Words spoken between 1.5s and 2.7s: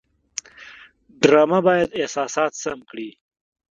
باید احساسات